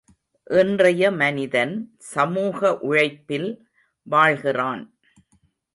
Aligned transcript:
இன்றைய 0.47 1.11
மனிதன் 1.11 1.73
சமூக 1.97 2.77
உழைப்பில் 2.79 3.49
வாழ்கிறான். 4.07 4.83